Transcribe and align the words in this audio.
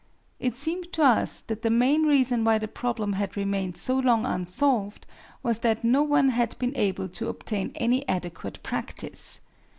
It 0.39 0.55
seemed 0.55 0.91
to 0.93 1.03
us 1.03 1.43
that 1.43 1.61
the 1.61 1.69
main 1.69 2.07
reason 2.07 2.43
why 2.43 2.57
the 2.57 2.67
problem 2.67 3.13
had 3.13 3.37
remained 3.37 3.77
so 3.77 3.99
long 3.99 4.25
unsolved 4.25 5.05
was 5.43 5.59
that 5.59 5.83
no 5.83 6.01
one 6.01 6.29
had 6.29 6.57
been 6.57 6.75
able 6.75 7.07
to 7.09 7.29
obtain 7.29 7.71
any 7.75 8.07
adequate 8.09 8.63
practice. 8.63 9.41